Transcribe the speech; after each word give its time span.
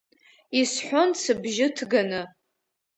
Исҳәон 0.59 1.09
сыбжьы 1.21 1.67
ҭганы. 1.75 2.21